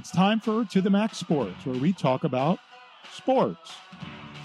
[0.00, 2.58] It's time for To the Max Sports, where we talk about
[3.12, 3.74] sports.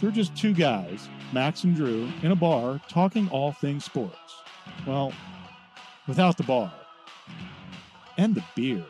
[0.02, 4.44] They're just two guys, Max and Drew, in a bar talking all things sports.
[4.86, 5.14] Well,
[6.10, 6.74] without the bar.
[8.18, 8.84] And the beer.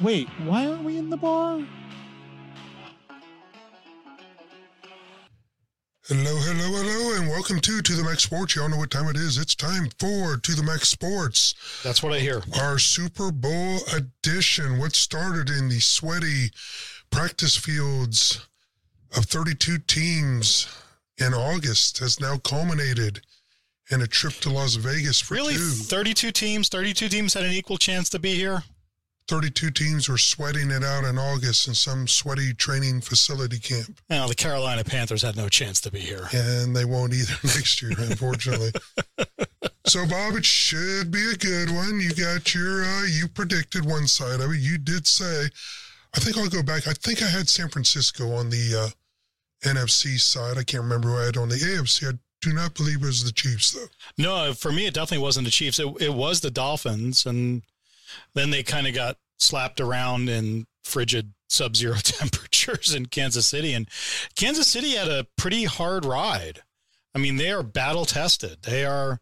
[0.00, 1.66] Wait, why aren't we in the bar?
[6.14, 8.54] Hello, hello, hello, and welcome to To the Max Sports.
[8.54, 9.38] Y'all know what time it is.
[9.38, 11.54] It's time for To the Max Sports.
[11.82, 12.42] That's what I hear.
[12.60, 14.78] Our Super Bowl edition.
[14.78, 16.50] What started in the sweaty
[17.10, 18.46] practice fields
[19.16, 20.68] of 32 teams
[21.16, 23.22] in August has now culminated
[23.90, 25.54] in a trip to Las Vegas for Really?
[25.54, 25.60] two.
[25.70, 26.68] 32 teams?
[26.68, 28.64] 32 teams had an equal chance to be here?
[29.28, 34.00] 32 teams were sweating it out in August in some sweaty training facility camp.
[34.10, 36.28] Now, the Carolina Panthers had no chance to be here.
[36.32, 38.72] and they won't either next year, unfortunately.
[39.86, 42.00] so, Bob, it should be a good one.
[42.00, 44.60] You got your, uh, you predicted one side of it.
[44.60, 45.46] You did say,
[46.14, 46.86] I think I'll go back.
[46.86, 48.92] I think I had San Francisco on the
[49.64, 50.58] uh, NFC side.
[50.58, 52.12] I can't remember who I had on the AFC.
[52.12, 53.86] I do not believe it was the Chiefs, though.
[54.18, 55.78] No, for me, it definitely wasn't the Chiefs.
[55.78, 57.24] It, it was the Dolphins.
[57.24, 57.62] And
[58.34, 63.72] then they kind of got slapped around in frigid sub zero temperatures in Kansas City.
[63.74, 63.88] And
[64.36, 66.60] Kansas City had a pretty hard ride.
[67.14, 68.62] I mean, they are battle tested.
[68.62, 69.20] They are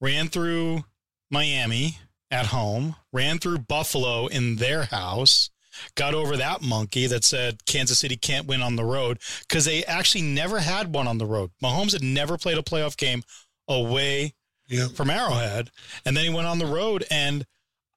[0.00, 0.84] ran through
[1.30, 1.98] Miami
[2.30, 5.50] at home, ran through Buffalo in their house,
[5.94, 9.84] got over that monkey that said Kansas City can't win on the road because they
[9.84, 11.50] actually never had one on the road.
[11.62, 13.22] Mahomes had never played a playoff game
[13.66, 14.34] away
[14.68, 14.88] Yeah.
[14.88, 15.70] from Arrowhead.
[16.04, 17.46] And then he went on the road and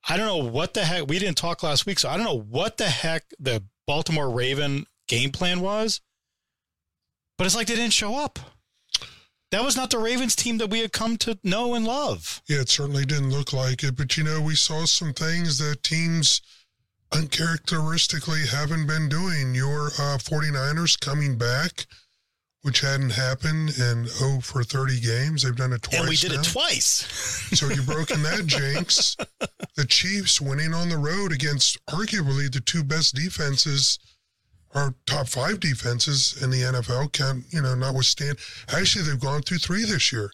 [0.07, 2.39] I don't know what the heck we didn't talk last week, so I don't know
[2.39, 6.01] what the heck the Baltimore Raven game plan was.
[7.37, 8.39] But it's like they didn't show up.
[9.51, 12.41] That was not the Ravens team that we had come to know and love.
[12.47, 13.97] Yeah, it certainly didn't look like it.
[13.97, 16.41] But, you know, we saw some things that teams
[17.11, 19.53] uncharacteristically haven't been doing.
[19.53, 21.85] Your uh, 49ers coming back,
[22.63, 25.43] which hadn't happened in oh for 30 games.
[25.43, 25.99] They've done it twice.
[25.99, 26.39] and we did now.
[26.41, 27.47] it twice.
[27.57, 29.17] So you've broken that jinx.
[29.75, 33.99] The Chiefs winning on the road against arguably the two best defenses,
[34.73, 37.11] our top five defenses in the NFL.
[37.11, 38.37] Can you know, notwithstand.
[38.73, 40.31] Actually, they've gone through three this year.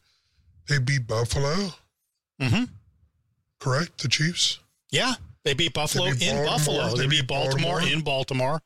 [0.69, 1.71] They beat Buffalo,
[2.41, 2.63] Mm hmm
[3.59, 4.01] correct?
[4.01, 4.59] The Chiefs,
[4.91, 5.13] Yeah.
[5.43, 6.89] They beat Buffalo beat in Buffalo.
[6.89, 7.93] They They, beat beat Baltimore, Baltimore.
[7.93, 8.61] in Baltimore.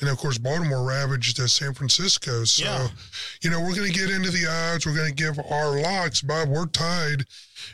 [0.00, 2.44] And of course, Baltimore ravaged uh, San Francisco.
[2.44, 2.88] So, Yeah.
[3.42, 4.84] you know, we're going to get into the odds.
[4.84, 6.48] We're going to give our locks, Bob.
[6.48, 7.24] We're tied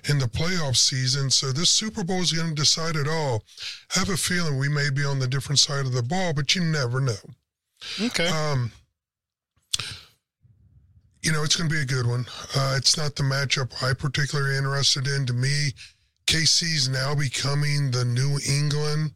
[0.08, 1.30] in the playoff season.
[1.30, 3.42] So this Super Bowl is going to decide it all.
[3.96, 6.54] I have a feeling we may be on the different side of the ball, but
[6.54, 7.16] you never know.
[8.00, 8.28] Okay.
[8.28, 8.70] Um,
[11.22, 12.26] you know, it's going to be a good one.
[12.54, 15.26] Uh, it's not the matchup I particularly interested in.
[15.26, 15.70] To me,
[16.26, 19.12] KC's now becoming the New England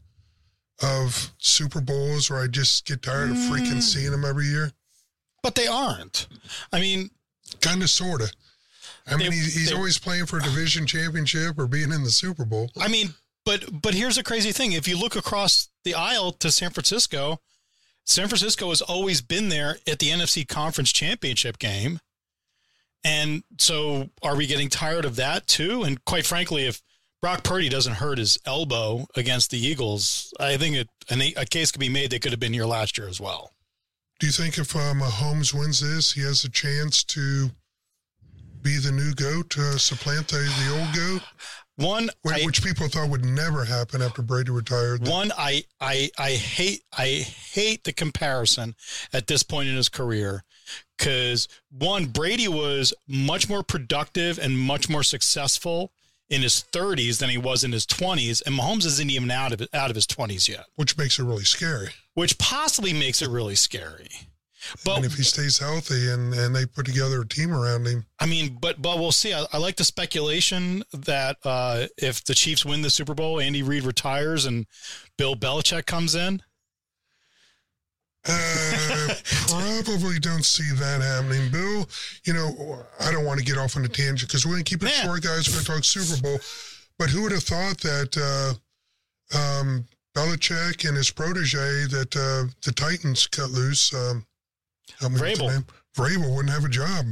[0.83, 3.83] of Super Bowls, where I just get tired of freaking Mm.
[3.83, 4.73] seeing them every year.
[5.43, 6.27] but they aren't.
[6.73, 7.11] I mean,
[7.61, 8.33] Kind of, sort of.
[9.07, 12.03] I mean, They- he's, he's they- always playing for a division championship or being in
[12.03, 12.71] the Super Bowl.
[12.77, 13.15] I mean,
[13.45, 17.41] but but here's the crazy thing: if you look across the aisle to San Francisco,
[18.05, 22.01] San Francisco has always been there at the NFC Conference Championship game,
[23.05, 25.85] and so are we getting tired of that too?
[25.85, 26.83] And quite frankly, if
[27.22, 31.72] Brock Purdy doesn't hurt his elbow against the Eagles, I think it, an, a case
[31.72, 33.53] could be made they could have been here last year as well.
[34.21, 37.50] Do you think if uh, Mahomes wins this, he has a chance to
[38.62, 41.22] be the new GOAT, uh, supplant the, the old GOAT?
[41.77, 45.06] One, Wh- I, which people thought would never happen after Brady retired.
[45.06, 48.75] One, I, I, I hate, I hate the comparison
[49.12, 50.44] at this point in his career,
[50.97, 55.93] because one, Brady was much more productive and much more successful
[56.29, 59.67] in his 30s than he was in his 20s, and Mahomes isn't even out of
[59.73, 61.91] out of his 20s yet, which makes it really scary.
[62.15, 64.09] which possibly makes it really scary.
[64.85, 68.07] But and if he stays healthy and, and they put together a team around him,
[68.19, 69.33] I mean, but but we'll see.
[69.33, 73.63] I, I like the speculation that uh, if the Chiefs win the Super Bowl, Andy
[73.63, 74.67] Reid retires and
[75.17, 76.43] Bill Belichick comes in.
[78.28, 79.15] Uh,
[79.84, 81.51] probably don't see that happening.
[81.51, 81.89] Bill,
[82.25, 84.71] you know, I don't want to get off on a tangent because we're going to
[84.71, 85.05] keep it Yeah.
[85.05, 85.49] short, guys.
[85.49, 86.39] We're going to talk Super Bowl.
[86.99, 88.17] But who would have thought that
[89.34, 89.87] uh, um,
[90.17, 93.93] Belichick and his protege, that uh, the Titans cut loose?
[93.95, 94.25] Um,
[94.99, 95.65] help me with Vrabel.
[95.97, 97.07] Vrabel wouldn't have a job.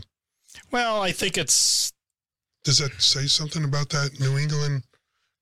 [0.71, 1.93] Well, I think it's
[2.65, 4.85] Does that say something about that New England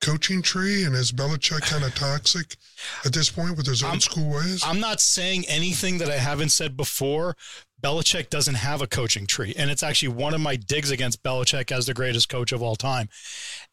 [0.02, 0.84] coaching tree?
[0.84, 2.56] And is Belichick kind of toxic
[3.04, 4.62] at this point with his old I'm- school ways?
[4.62, 7.36] I'm not saying anything that I haven't said before.
[7.82, 11.72] Belichick doesn't have a coaching tree, and it's actually one of my digs against Belichick
[11.72, 13.08] as the greatest coach of all time.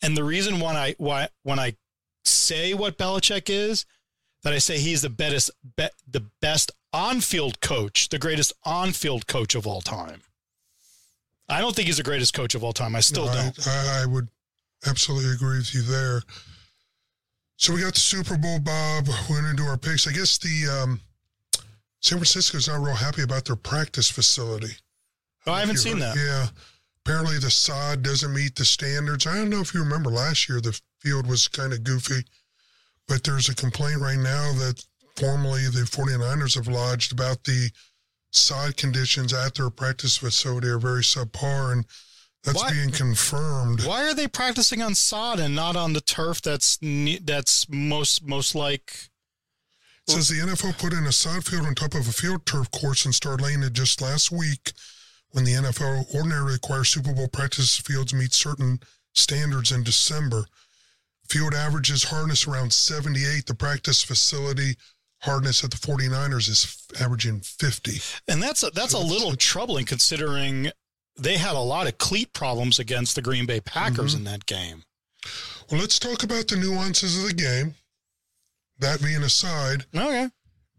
[0.01, 1.75] And the reason why I why when I
[2.25, 3.85] say what Belichick is,
[4.43, 9.53] that I say he's the best, be, the best on-field coach, the greatest on-field coach
[9.53, 10.21] of all time.
[11.47, 12.95] I don't think he's the greatest coach of all time.
[12.95, 13.67] I still No, don't.
[13.67, 14.29] I, I would
[14.87, 16.21] absolutely agree with you there.
[17.57, 19.07] So we got the Super Bowl, Bob.
[19.29, 20.07] We're going to do our picks.
[20.07, 21.01] I guess the um,
[21.99, 24.73] San Francisco's not real happy about their practice facility.
[25.45, 26.17] Oh, I haven't seen heard- that.
[26.17, 26.47] Yeah.
[27.05, 29.25] Apparently the sod doesn't meet the standards.
[29.25, 32.23] I don't know if you remember last year the field was kind of goofy,
[33.07, 34.83] but there's a complaint right now that
[35.15, 37.71] formally the 49ers have lodged about the
[38.31, 41.85] sod conditions at their practice facility are very subpar and
[42.53, 43.85] that's Why- being confirmed.
[43.85, 46.77] Why are they practicing on sod and not on the turf that's
[47.21, 49.09] that's most most like
[50.07, 52.71] It says the NFL put in a sod field on top of a field turf
[52.71, 54.71] course and started laying it just last week
[55.31, 58.79] when the NFL ordinarily requires Super Bowl practice fields meet certain
[59.13, 60.45] standards in December.
[61.27, 63.45] Field averages hardness around 78.
[63.45, 64.75] The practice facility
[65.21, 67.99] hardness at the 49ers is averaging 50.
[68.27, 70.71] and that's a, that's a little troubling considering
[71.19, 74.17] they had a lot of cleat problems against the Green Bay Packers Mm-hmm.
[74.27, 74.83] in that game.
[75.69, 77.75] Well, let's talk about the nuances of the game.
[78.79, 80.29] That being aside, Okay.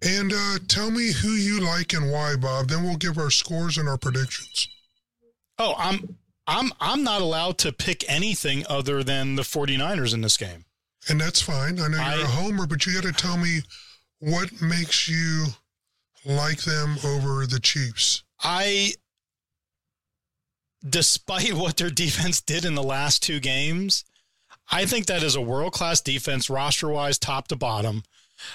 [0.02, 2.68] and uh, tell me who you like and why, Bob.
[2.68, 4.68] Then we'll give our scores and our predictions.
[5.58, 6.16] Oh, I'm
[6.46, 10.64] I'm I'm not allowed to pick anything other than the 49ers in this game.
[11.10, 11.78] And that's fine.
[11.78, 13.58] I know you're I- a homer, but you got to tell me
[14.20, 15.46] what makes you
[16.24, 18.22] like them over the Chiefs.
[18.42, 18.94] I
[20.88, 24.04] despite what their defense did in the last two games,
[24.70, 28.02] I think that is a world-class defense roster-wise top to bottom.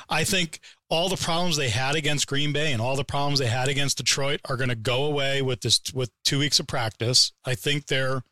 [0.09, 3.47] I think all the problems they had against Green Bay and all the problems they
[3.47, 7.31] had against Detroit are going to go away with this with 2 weeks of practice.
[7.45, 8.23] I think they're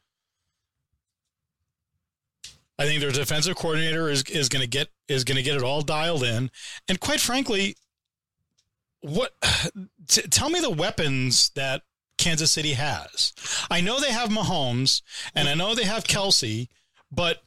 [2.80, 5.64] I think their defensive coordinator is is going to get is going to get it
[5.64, 6.50] all dialed in.
[6.88, 7.76] And quite frankly,
[9.02, 9.34] what
[10.08, 11.84] t- tell me the weapons that
[12.18, 13.34] Kansas City has.
[13.70, 15.02] I know they have Mahomes
[15.36, 16.68] and I know they have Kelce,
[17.12, 17.44] but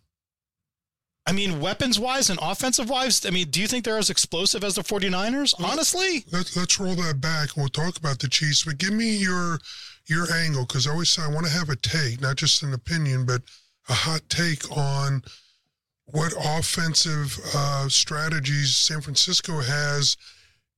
[1.28, 4.62] I mean, weapons wise and offensive wise, I mean, do you think they're as explosive
[4.62, 5.54] as the 49ers?
[5.62, 6.24] Honestly?
[6.30, 8.64] Let, let's roll that back and we'll talk about the Chiefs.
[8.64, 9.58] But give me your
[10.08, 12.72] your angle because I always say I want to have a take, not just an
[12.72, 13.42] opinion, but
[13.88, 15.22] a hot take on
[16.04, 20.16] what offensive uh, strategies San Francisco has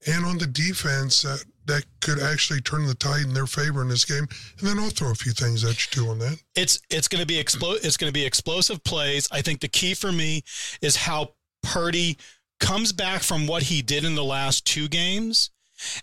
[0.06, 3.88] and on the defense that, that could actually turn the tide in their favor in
[3.88, 4.26] this game.
[4.58, 6.38] And then I'll throw a few things at you too on that.
[6.54, 9.28] It's it's going to be explo- it's going to be explosive plays.
[9.30, 10.42] I think the key for me
[10.82, 12.18] is how Purdy
[12.60, 15.50] comes back from what he did in the last two games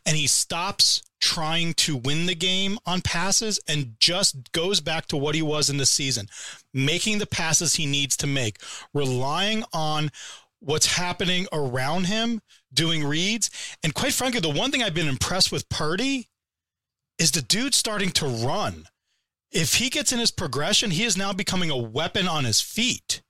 [0.05, 5.17] and he stops trying to win the game on passes and just goes back to
[5.17, 6.27] what he was in the season,
[6.73, 8.59] making the passes he needs to make,
[8.93, 10.11] relying on
[10.59, 12.41] what's happening around him,
[12.75, 13.49] doing reads.
[13.83, 16.29] And quite frankly, the one thing I've been impressed with Purdy
[17.17, 18.85] is the dude starting to run.
[19.51, 23.21] If he gets in his progression, he is now becoming a weapon on his feet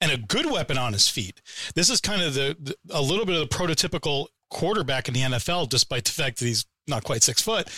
[0.00, 1.40] and a good weapon on his feet.
[1.74, 5.20] This is kind of the, the a little bit of the prototypical quarterback in the
[5.20, 7.68] NFL, despite the fact that he's not quite six foot.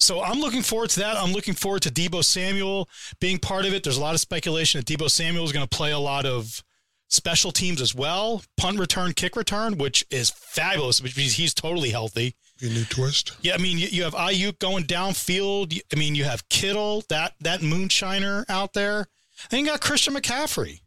[0.00, 1.16] So I'm looking forward to that.
[1.16, 2.88] I'm looking forward to Deebo Samuel
[3.20, 3.84] being part of it.
[3.84, 6.62] There's a lot of speculation that Deebo Samuel is going to play a lot of
[7.12, 12.34] special teams as well, punt return, kick return, which is fabulous because he's totally healthy.
[12.62, 13.32] A new twist.
[13.42, 15.78] Yeah, I mean, you, you have Aiyuk going downfield.
[15.92, 19.06] I mean, you have Kittle, that that moonshiner out there.
[19.50, 20.80] And you got Christian McCaffrey.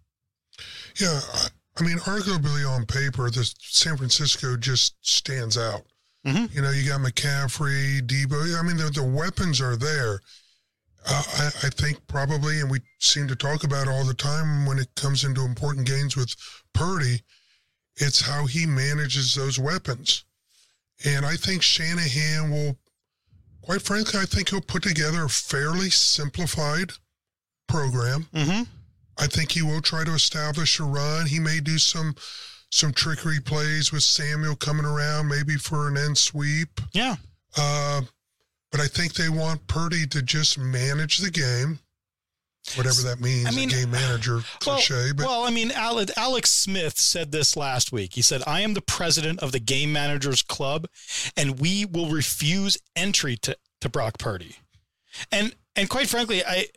[1.00, 5.82] Yeah, I, I mean, arguably on paper, the San Francisco just stands out.
[6.26, 6.54] Mhm.
[6.56, 8.58] You know, you got McCaffrey, Deebo.
[8.58, 10.22] I mean, the, the weapons are there.
[11.08, 14.80] Uh, I, I think probably, and we seem to talk about all the time when
[14.80, 16.36] it comes into important games with
[16.74, 17.22] Purdy,
[17.98, 20.26] it's how he manages those weapons.
[21.06, 22.78] And I think Shanahan will,
[23.62, 26.92] quite frankly, I think he'll put together a fairly simplified
[27.68, 28.28] program.
[28.34, 28.64] Mm-hmm.
[29.18, 31.28] I think he will try to establish a run.
[31.28, 32.16] He may do some
[32.72, 36.82] some trickery plays with Samuel coming around, maybe for an end sweep.
[36.94, 37.16] Yeah.
[37.56, 38.02] Uh,
[38.76, 41.80] but I think they want Purdy to just manage the game,
[42.76, 43.48] whatever that means.
[43.48, 47.56] I mean, a game manager Well, cliche, but well, I mean, Alex Smith said this
[47.56, 48.16] last week.
[48.16, 50.88] He said, "I am the president of the Game Managers Club,
[51.38, 54.58] and we will refuse entry to to Brock Purdy."
[55.32, 56.68] And and quite frankly, I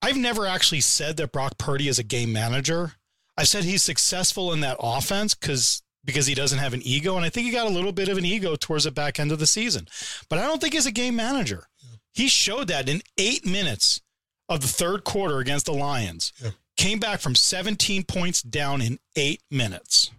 [0.00, 2.92] I've never actually said that Brock Purdy is a game manager.
[3.36, 7.24] I said he's successful in that offense because because he doesn't have an ego, and
[7.24, 9.38] I think he got a little bit of an ego towards the back end of
[9.38, 9.86] the season.
[10.28, 11.68] But I don't think he's a game manager.
[12.12, 14.00] He showed that in eight minutes
[14.48, 16.32] of the third quarter against the Lions.
[16.42, 16.50] Yeah.
[16.76, 20.10] Came back from 17 points down in eight minutes.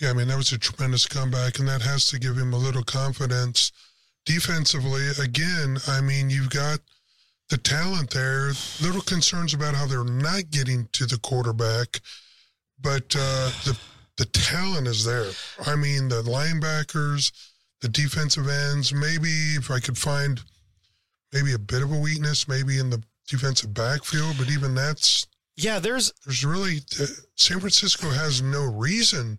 [0.00, 2.58] Yeah, I mean, that was a tremendous comeback, and that has to give him a
[2.58, 3.70] little confidence.
[4.26, 6.80] Defensively, again, I mean, you've got
[7.50, 8.52] the talent there.
[8.80, 12.00] Little concerns about how they're not getting to the quarterback,
[12.80, 13.78] but uh, the
[14.22, 15.26] the talent is there.
[15.66, 17.32] I mean, the linebackers,
[17.80, 18.94] the defensive ends.
[18.94, 20.40] Maybe if I could find
[21.32, 25.26] maybe a bit of a weakness, maybe in the defensive backfield, but even that's
[25.56, 25.80] yeah.
[25.80, 29.38] There's there's really uh, San Francisco has no reason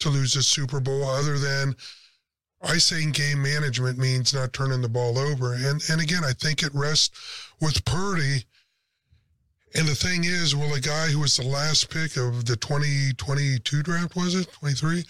[0.00, 1.76] to lose a Super Bowl other than
[2.62, 5.52] I say game management means not turning the ball over.
[5.52, 7.10] And and again, I think it rests
[7.60, 8.44] with Purdy.
[9.78, 13.82] And the thing is, well, a guy who was the last pick of the 2022
[13.82, 14.50] draft, was it?
[14.52, 15.04] 23?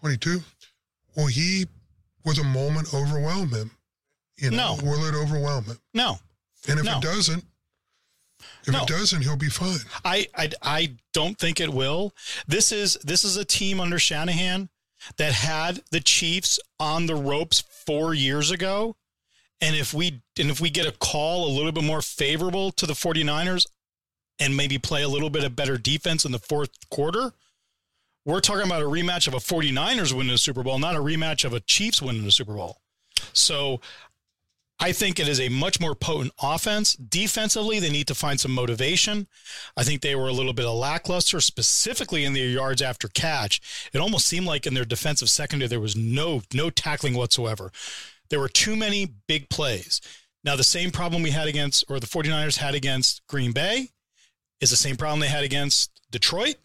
[0.00, 0.40] 22?
[1.16, 1.66] Well, he,
[2.24, 3.70] with a moment, overwhelm him.
[4.36, 4.82] You know, No.
[4.82, 5.78] will it overwhelm him?
[5.94, 6.18] no.
[6.66, 6.96] And if No.
[6.96, 7.44] it doesn't,
[8.66, 8.82] if No.
[8.82, 9.78] it doesn't, he'll be fine.
[10.04, 12.14] I, I I don't think it will.
[12.46, 14.70] This is this is a team under Shanahan
[15.18, 18.96] that had the Chiefs on the ropes 4 years ago.
[19.60, 22.86] And if we and if we get a call a little bit more favorable to
[22.86, 23.66] the 49ers
[24.38, 27.32] and maybe play a little bit of better defense in the fourth quarter,
[28.24, 31.44] we're talking about a rematch of a 49ers winning a Super Bowl, not a rematch
[31.44, 32.78] of a Chiefs winning a Super Bowl.
[33.32, 33.80] So
[34.80, 36.94] I think it is a much more potent offense.
[36.94, 39.28] Defensively, they need to find some motivation.
[39.76, 43.90] I think they were a little bit of lackluster, specifically in their yards after catch.
[43.92, 47.70] It almost seemed like in their defensive secondary there was no no tackling whatsoever.
[48.30, 50.00] There were too many big plays.
[50.42, 53.90] Now the same problem we had against or the 49ers had against Green Bay
[54.60, 56.56] is the same problem they had against Detroit.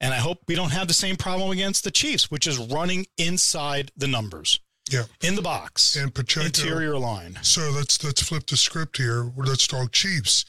[0.00, 3.06] And I hope we don't have the same problem against the Chiefs, which is running
[3.18, 4.58] inside the numbers
[4.90, 5.04] Yeah.
[5.20, 6.46] in the box, And Pacheco.
[6.46, 7.38] interior line.
[7.42, 9.30] So let's let's flip the script here.
[9.36, 10.44] Let's talk Chiefs.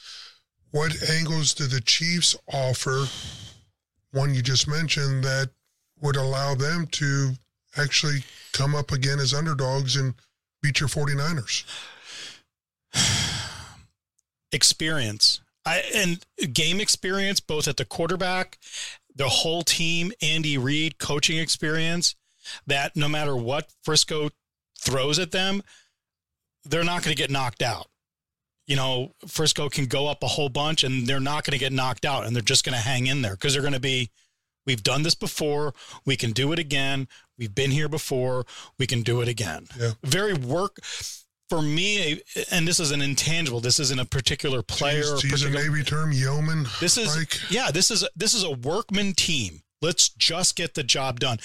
[0.70, 3.06] What angles do the Chiefs offer?
[4.10, 5.50] One you just mentioned that
[6.00, 7.36] would allow them to
[7.76, 10.14] actually come up again as underdogs and
[10.62, 11.64] beat your 49ers.
[14.52, 18.58] experience I, and game experience both at the quarterback
[19.16, 22.14] the whole team andy reid coaching experience
[22.66, 24.30] that no matter what frisco
[24.78, 25.62] throws at them
[26.64, 27.88] they're not going to get knocked out.
[28.66, 31.72] You know frisco can go up a whole bunch and they're not going to get
[31.72, 34.10] knocked out and they're just going to hang in there because they're going to be
[34.66, 35.74] we've done this before.
[36.06, 37.06] We can do it again.
[37.36, 38.46] We've been here before.
[38.78, 39.66] We can do it again.
[39.78, 39.92] Yeah.
[40.02, 40.78] very work
[41.48, 43.60] for me, and this is an intangible.
[43.60, 45.02] This isn't a particular player.
[45.02, 46.66] To or use, to use a Navy term, yeoman.
[46.80, 47.70] this is like yeah.
[47.70, 49.62] This is this is a workman team.
[49.82, 51.38] Let's just get the job done,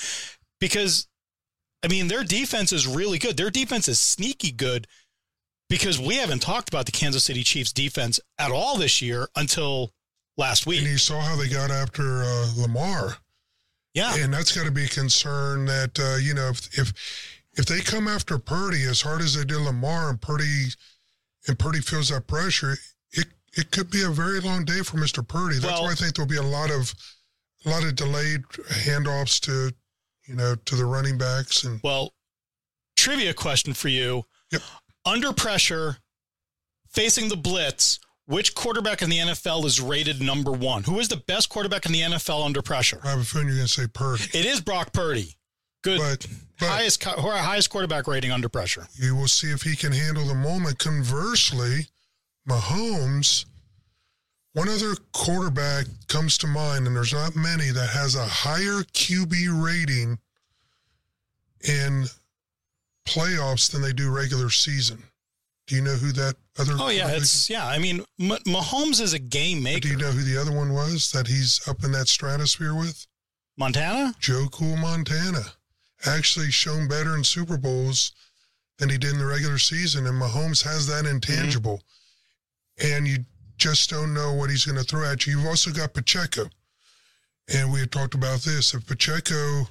[0.60, 1.08] because
[1.84, 3.38] I mean their defense is really good.
[3.38, 4.88] Their defense is sneaky good,
[5.70, 9.92] because we haven't talked about the Kansas City Chiefs defense at all this year until
[10.38, 10.80] last week.
[10.80, 13.18] and you saw how they got after uh, Lamar.
[13.94, 17.66] Yeah, And that's got to be a concern that, uh, you know, if, if if
[17.66, 20.68] they come after Purdy as hard as they did Lamar and Purdy
[21.48, 22.78] and Purdy feels that pressure,
[23.12, 25.28] it it could be a very long day for Mr.
[25.28, 25.56] Purdy.
[25.60, 26.94] That's Well- why I think there'll be a lot of
[27.66, 28.44] a lot of delayed
[28.88, 29.74] handoffs to
[30.28, 32.14] you know to the running backs and Well,
[32.96, 34.24] trivia question for you.
[34.52, 34.62] Yep.
[35.06, 35.98] Under pressure,
[36.90, 40.84] facing the blitz, which quarterback in the NFL is rated number one?
[40.84, 43.02] Who is the best quarterback in the NFL under pressure?
[43.04, 44.24] I have a feeling you're going to say Purdy.
[44.34, 45.36] It is Brock Purdy.
[45.82, 46.00] Good.
[46.00, 46.28] But
[46.60, 48.88] but highest highest quarterback rating under pressure.
[48.96, 50.78] you will see if he can handle the moment.
[50.80, 51.88] Conversely,
[52.48, 53.46] Mahomes,
[54.54, 59.64] one other quarterback comes to mind, and there's not many that has a higher QB
[59.64, 60.18] rating
[61.62, 62.06] in
[63.06, 65.04] playoffs than they do regular season.
[65.68, 66.74] Do you know who that other?
[66.78, 67.68] Oh yeah, it's yeah.
[67.68, 69.80] I mean, M- Mahomes is a game is?
[69.80, 73.06] Do you know who the other one was that he's up in that stratosphere with?
[73.56, 74.16] Montana.
[74.20, 75.42] Joe Cool Montana.
[76.06, 78.14] Actually shown better in Super Bowls
[78.78, 80.08] than he did in the regular season.
[80.08, 81.82] And Mahomes has that intangible.
[82.82, 83.18] And you
[83.58, 85.38] just don't know what he's going to throw at you.
[85.38, 86.50] You've also got Pacheco.
[87.54, 88.74] And we had talked about this.
[88.74, 89.68] If Pacheco,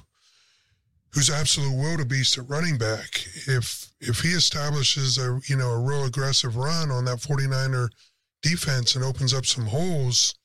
[1.11, 6.05] who's absolute wildebeest at running back, if if he establishes a you know a real
[6.05, 7.89] aggressive run on that 49er
[8.41, 10.35] defense and opens up some holes,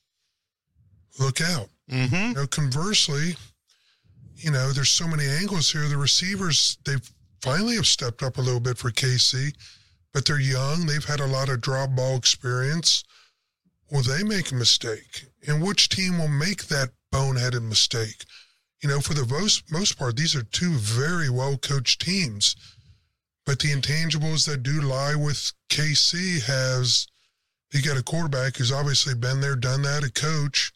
[1.19, 1.69] look out.
[1.91, 2.15] Mm-hmm.
[2.15, 3.37] You know, conversely,
[4.37, 5.89] you know, there's so many angles here.
[5.89, 7.11] The receivers, they've
[7.41, 9.55] finally have stepped up a little bit for KC,
[10.13, 10.87] but they're young.
[10.87, 13.05] They've had a lot of drop ball experience.
[13.91, 15.27] Will they make a mistake?
[15.47, 18.25] And which team will make that boneheaded mistake?
[18.83, 22.57] You know, for the most, most part, these are two very well coached teams.
[23.47, 27.07] But the intangibles that do lie with KC has
[27.75, 30.73] you got a quarterback who's obviously been there, done that, a coach,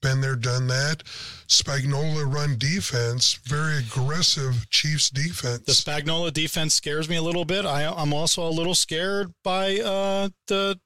[0.00, 1.02] been there, done that.
[1.48, 5.60] Spagnuolo run defense, very aggressive Chiefs defense.
[5.60, 7.64] The Spagnuolo defense scares me a little bit.
[7.64, 10.78] I, I'm also a little scared by uh, the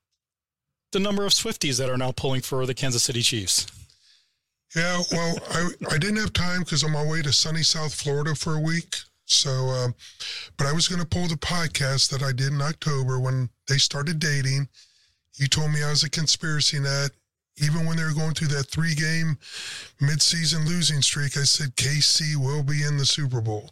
[0.92, 3.66] the number of Swifties that are now pulling for the Kansas City Chiefs.
[4.76, 7.94] Yeah, well, I, I didn't have time because I'm on my way to sunny South
[7.94, 8.96] Florida for a week.
[9.24, 9.94] So, um,
[10.56, 13.78] but I was going to pull the podcast that I did in October when they
[13.78, 14.68] started dating.
[15.36, 17.10] You told me I was a conspiracy nut.
[17.62, 19.38] Even when they were going through that three game
[20.00, 23.70] midseason losing streak, I said KC will be in the Super Bowl.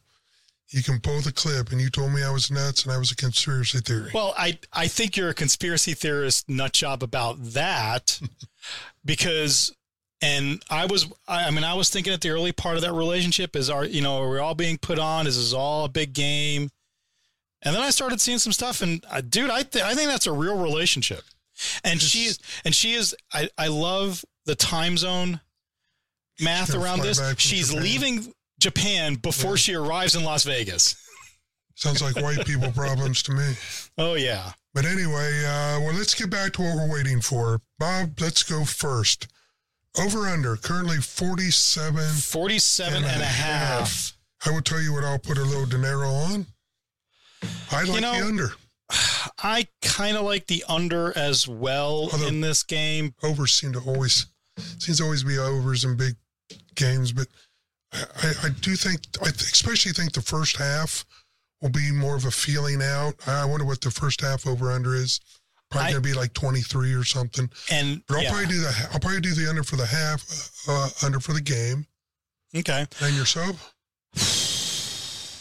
[0.68, 3.10] You can pull the clip, and you told me I was nuts and I was
[3.10, 4.12] a conspiracy theory.
[4.14, 8.20] Well, I, I think you're a conspiracy theorist nut job about that
[9.04, 9.74] because
[10.22, 13.56] and I was, I mean, I was thinking at the early part of that relationship
[13.56, 15.26] is our, you know, are we all being put on?
[15.26, 16.70] Is this all a big game?
[17.62, 20.26] And then I started seeing some stuff, and uh, dude, I th- I think that's
[20.26, 21.22] a real relationship.
[21.84, 23.14] And she is, and she is.
[23.32, 25.40] I I love the time zone
[26.40, 27.20] math around this.
[27.38, 27.82] She's Japan.
[27.82, 29.56] leaving Japan before Yeah.
[29.56, 30.96] she arrives in Las Vegas.
[31.74, 33.54] Sounds like white people problems to me.
[33.98, 34.52] Oh yeah.
[34.74, 37.60] But anyway, uh, well, let's get back to what we're waiting for.
[37.78, 39.26] Bob, let's go first.
[39.98, 42.04] Over under, currently 47.
[42.14, 44.12] 47 and, And a a half.
[44.46, 46.46] I will tell you what I'll put a little dinero on.
[47.72, 48.52] I like know- the under.
[49.42, 53.14] I kind of like the under as well Although- in this game.
[53.22, 54.26] Overs seem to always,
[54.78, 56.14] seems to always be overs in big
[56.74, 57.12] games.
[57.12, 57.28] But
[57.92, 61.04] I, I, do think, I especially think the first half
[61.62, 63.14] will be more of a feeling out.
[63.26, 65.20] I wonder what the first half over under is.
[65.70, 67.48] Probably I- going to be like 23 or something.
[67.70, 68.30] And But I'll yeah.
[68.30, 70.22] probably do the I'll probably do the under for the half,
[70.68, 71.86] uh, under for the game.
[72.56, 72.86] okay.
[73.00, 73.74] And yourself?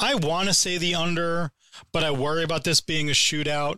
[0.00, 1.52] I want to say the under,
[1.92, 3.76] but I worry about this being a shootout.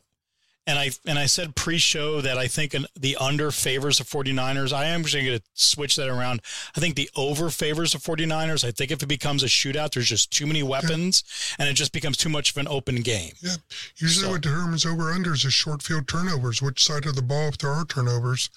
[0.67, 4.73] And I and I said pre-show that I think an, the under favors the 49ers.
[4.75, 6.43] I am actually going to switch that around.
[6.77, 8.63] I think the over favors the 49ers.
[8.63, 11.25] I think if it becomes a shootout, there's just too many weapons
[11.59, 13.33] and it just becomes too much of an open game.
[13.41, 13.57] Yeah.
[13.97, 16.61] Usually So- what determines over unders is short field turnovers.
[16.63, 18.51] Which side of the ball, if there are turnovers,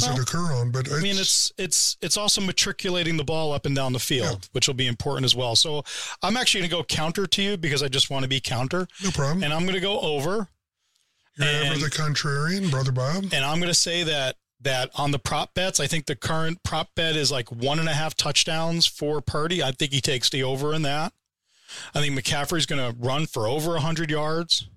[0.00, 0.70] does Well, it occur on?
[0.70, 4.48] But I mean, it's it's it's also matriculating the ball up and down the field,
[4.52, 5.56] which will be important as well.
[5.56, 5.82] So
[6.22, 8.86] I'm actually going to go counter to you because I just want to be counter,
[9.02, 9.42] no problem.
[9.42, 10.48] and I'm going to go over.
[11.38, 13.24] You're ever the contrarian, brother Bob.
[13.32, 16.62] And I'm going to say that that on the prop bets, I think the current
[16.62, 19.62] prop bet is like one and a half touchdowns for Purdy.
[19.62, 21.12] I think he takes the over in that.
[21.94, 24.68] I think McCaffrey's going to run for over 100 yards.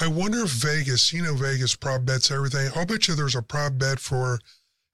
[0.00, 2.70] I wonder if Vegas, you know, Vegas prop bets everything.
[2.76, 4.38] I'll bet you there's a prop bet for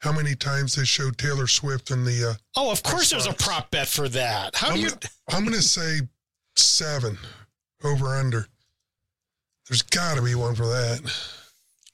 [0.01, 2.31] how many times they showed Taylor Swift in the.
[2.31, 4.55] Uh, Oh, of course there's a prop bet for that.
[4.57, 4.89] How do I'm, you?
[4.89, 6.01] gonna, I'm gonna say
[6.57, 7.19] seven
[7.83, 8.47] over under.
[9.69, 11.01] There's got to be one for that.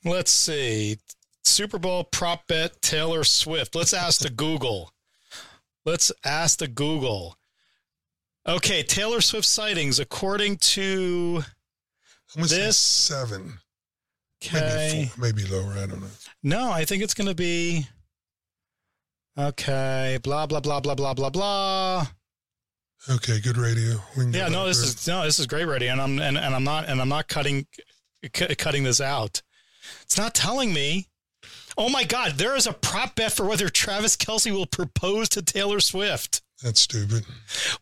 [0.05, 0.99] Let's see.
[1.45, 3.75] Super Bowl prop bet Taylor Swift.
[3.75, 4.93] Let's ask the Google.
[5.85, 7.37] Let's ask the Google.
[8.47, 11.45] Okay, Taylor Swift sightings according to
[12.35, 13.59] I'm gonna This- say seven,
[14.43, 15.11] maybe okay.
[15.15, 15.73] four, maybe lower.
[15.73, 16.11] I don't know.
[16.43, 17.87] No, I think it's going to be
[19.39, 20.19] okay.
[20.23, 22.07] Blah blah blah blah blah blah blah.
[23.09, 23.95] Okay, good radio.
[24.17, 24.87] We can go Yeah, no, this there.
[24.87, 27.29] is no, this is great, radio, and I'm and, and I'm not and I'm not
[27.29, 27.67] cutting
[28.33, 29.43] cu- cutting this out.
[30.03, 31.07] It's not telling me.
[31.79, 35.41] Oh my God, there is a prop bet for whether Travis Kelce will propose to
[35.41, 36.40] Taylor Swift.
[36.63, 37.25] That's stupid.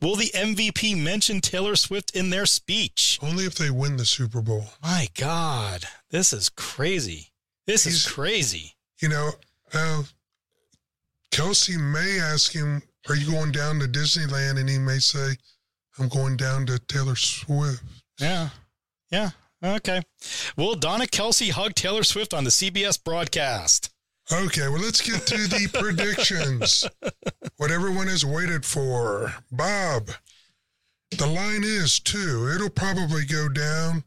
[0.00, 3.18] Will the MVP mention Taylor Swift in their speech?
[3.22, 4.66] Only if they win the Super Bowl.
[4.82, 7.32] My God, this is crazy.
[7.66, 8.74] This is crazy.
[9.02, 9.30] You know,
[9.74, 10.02] uh,
[11.32, 15.36] Kelce may ask him, "Are you going down to Disneyland?" And he may say,
[15.98, 17.82] "I'm going down to Taylor Swift."
[18.18, 18.50] Yeah.
[19.10, 19.30] Yeah.
[19.62, 20.02] Okay.
[20.56, 23.90] Will Donna Kelce hug Taylor Swift on the CBS broadcast?
[24.30, 26.86] Okay, well, let's get to the predictions.
[27.56, 29.32] What everyone has waited for.
[29.50, 30.10] Bob,
[31.16, 32.50] the line is two.
[32.54, 34.04] It'll probably go down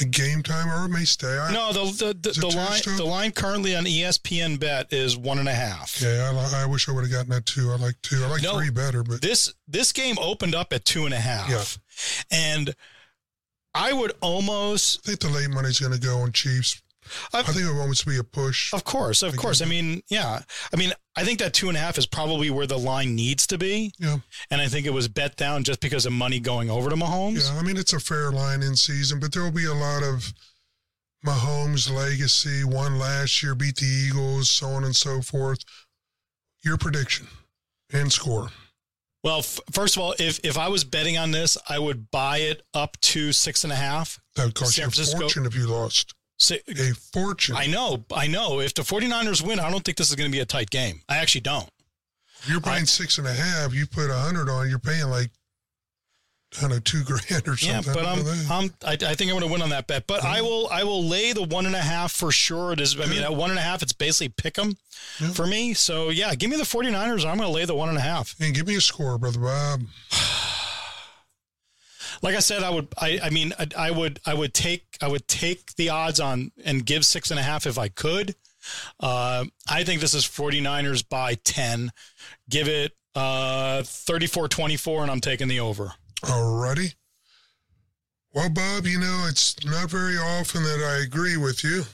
[0.00, 1.38] at game time or it may stay.
[1.38, 5.38] I, No, the the, the, the line the line currently on ESPN bet is one
[5.38, 6.00] and a half.
[6.02, 7.70] Yeah, I, I wish I would have gotten that two.
[7.72, 8.22] I like two.
[8.22, 8.58] I like No.
[8.58, 11.48] three better, but This this game opened up at two and a half.
[12.30, 12.36] Yeah.
[12.38, 12.74] And
[13.74, 16.82] I would almost I think the late money's going to go on Chiefs.
[17.32, 18.72] I I've- think it will almost be a push.
[18.72, 19.60] Of course, of Like, course.
[19.62, 20.42] I mean, yeah.
[20.72, 23.46] I mean, I think that two and a half is probably where the line needs
[23.48, 23.92] to be.
[23.98, 24.18] Yeah,
[24.50, 27.50] And I think it was bet down just because of money going over to Mahomes.
[27.50, 27.58] yeah.
[27.58, 30.32] I mean, it's a fair line in season, but there will be a lot of
[31.26, 32.62] Mahomes legacy.
[32.64, 35.58] One last year, beat the Eagles, so on and so forth.
[36.64, 37.28] Your prediction
[37.92, 38.50] and score.
[39.24, 42.38] Well, f- first of all, if if I was betting on this, I would buy
[42.38, 44.20] it up to six and a half.
[44.36, 46.14] That would cost San you a Francisco- fortune if you lost.
[46.38, 47.56] Si- A fortune.
[47.56, 48.60] I know, I know.
[48.60, 51.02] If the 49ers win, I don't think this is going to be a tight game.
[51.08, 51.68] I actually don't.
[52.42, 55.30] If you're paying six and a half, you put a hundred on, you're paying like
[56.56, 57.92] I don't know, two grand or something.
[57.92, 58.50] Yeah, but I I'm.
[58.50, 60.06] I'm, I, I think I'm going to win on that bet.
[60.06, 62.72] But I will, I will lay the one and a half for sure.
[62.72, 64.76] It is, I mean, at one and a half, it's basically pick 'em
[65.20, 65.30] Yeah.
[65.32, 65.74] for me.
[65.74, 67.28] So yeah, give me the 49ers.
[67.28, 68.34] I'm going to lay the one and a half.
[68.40, 69.82] and give me a score, brother Bob.
[72.22, 75.08] Like I said, I would, I, I mean, I, I would, I would take, I
[75.08, 78.34] would take the odds on and give six and a half if I could.
[79.00, 81.92] Uh, I think this is 49ers by 10.
[82.50, 85.92] Give it uh 34-24 and I'm taking the over.
[86.22, 86.94] Alrighty.
[88.34, 91.84] Well, Bob, you know, it's not very often that I agree with you.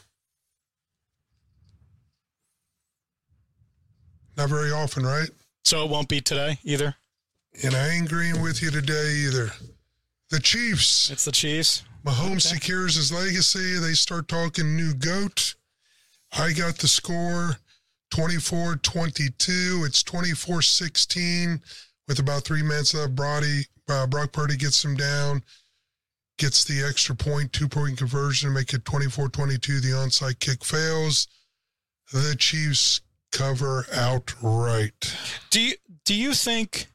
[4.37, 5.29] Not very often, right?
[5.63, 6.95] So it won't be today either.
[7.63, 9.53] And I ain't agreeing with you today either.
[10.31, 11.83] The Chiefs, It's the Chiefs.
[12.05, 12.57] Mahomes Okay.
[12.57, 13.79] secures his legacy.
[13.79, 15.55] They start talking new GOAT.
[16.33, 17.59] I got the score
[18.11, 19.85] 24 22.
[19.87, 21.63] It's 24 16
[22.09, 23.15] with about three minutes left.
[23.15, 25.43] Brody, uh, Brock Purdy gets him down,
[26.39, 29.81] gets the extra point, two point conversion, make it 24 22.
[29.81, 31.29] The onside kick fails.
[32.13, 33.01] The Chiefs
[33.33, 35.17] cover outright.
[35.51, 36.89] Do you do you think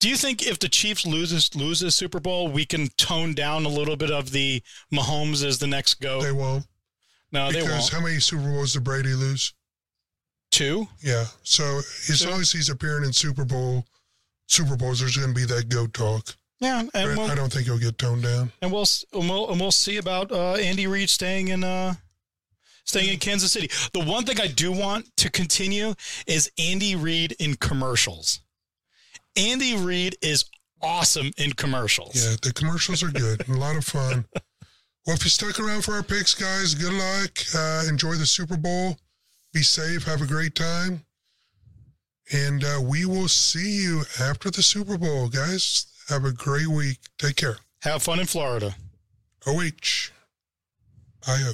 [0.00, 3.68] do you think if the Chiefs loses loses Super Bowl, we can tone down a
[3.68, 6.20] little bit of the Mahomes as the next go?
[6.22, 6.64] They won't.
[7.32, 7.88] no, they won't.
[7.90, 9.54] how many Super Bowls did Brady lose?
[10.50, 10.88] Two.
[11.00, 11.26] Yeah.
[11.42, 12.30] So as Two.
[12.30, 13.84] long as he's appearing in Super Bowl,
[14.48, 16.34] Super Bowls, there's going to be that goat talk.
[16.58, 18.52] Yeah, and I we'll, don't think he'll get toned down.
[18.60, 21.94] and we'll and we'll and we'll see about uh, Andy Reid staying in uh
[22.84, 23.70] staying in Kansas City.
[23.92, 25.94] The one thing I do want to continue
[26.26, 28.40] is Andy Reid in commercials.
[29.36, 30.44] Andy Reid is
[30.82, 32.14] awesome in commercials.
[32.14, 33.48] Yeah, the commercials are good.
[33.48, 34.24] a lot of fun.
[35.06, 37.38] Well, if you stuck around for our picks, guys, good luck.
[37.56, 38.96] Uh, enjoy the Super Bowl.
[39.52, 40.04] Be safe.
[40.04, 41.04] Have a great time.
[42.32, 45.86] And uh, we will see you after the Super Bowl, guys.
[46.08, 46.98] Have a great week.
[47.18, 47.56] Take care.
[47.82, 48.74] Have fun in Florida.
[49.46, 50.10] OH.
[51.26, 51.52] IO.